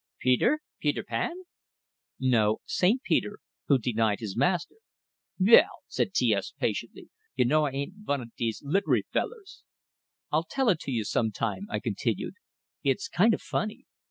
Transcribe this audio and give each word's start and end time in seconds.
"Peter? 0.17 0.61
Peter 0.79 1.03
Pan?" 1.03 1.43
"No; 2.19 2.57
St. 2.65 3.03
Peter, 3.03 3.37
who 3.67 3.77
denied 3.77 4.19
his 4.19 4.35
master." 4.35 4.77
"Vell," 5.37 5.83
said 5.87 6.11
T 6.11 6.33
S, 6.33 6.53
patiently, 6.57 7.09
"you 7.35 7.45
know, 7.45 7.67
I 7.67 7.71
ain't 7.73 7.93
vun 8.03 8.21
o' 8.21 8.25
dese 8.35 8.63
litry 8.63 9.03
fellers." 9.11 9.61
"I'll 10.31 10.43
tell 10.45 10.69
it 10.69 10.79
to 10.79 10.91
you 10.91 11.03
some 11.05 11.29
time," 11.29 11.67
I 11.69 11.79
continued. 11.79 12.33
"It's 12.83 13.07
kind 13.07 13.35
of 13.35 13.43
funny. 13.43 13.85